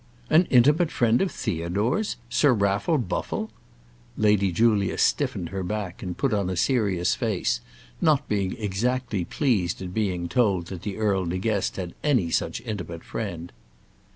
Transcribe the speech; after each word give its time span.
"An 0.31 0.47
intimate 0.49 0.89
friend 0.89 1.21
of 1.21 1.29
Theodore's! 1.29 2.15
Sir 2.27 2.53
Raffle 2.53 2.97
Buffle!" 2.97 3.51
Lady 4.17 4.51
Julia 4.51 4.97
stiffened 4.97 5.49
her 5.49 5.61
back 5.61 6.01
and 6.01 6.17
put 6.17 6.33
on 6.33 6.49
a 6.49 6.55
serious 6.55 7.13
face, 7.13 7.61
not 8.01 8.27
being 8.27 8.55
exactly 8.57 9.23
pleased 9.25 9.79
at 9.79 9.93
being 9.93 10.27
told 10.27 10.65
that 10.69 10.81
the 10.81 10.97
Earl 10.97 11.25
De 11.27 11.37
Guest 11.37 11.75
had 11.75 11.93
any 12.03 12.31
such 12.31 12.61
intimate 12.61 13.03
friend. 13.03 13.51